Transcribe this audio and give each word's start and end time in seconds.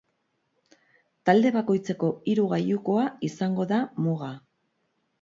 Talde 1.29 1.51
bakoitzeko 1.59 2.11
hiru 2.33 2.49
gailukoa 2.57 3.07
izango 3.31 3.71
da 3.77 3.83
muga. 4.09 4.35